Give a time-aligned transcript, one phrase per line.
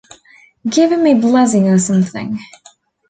[0.67, 2.39] Give him a blessing or something.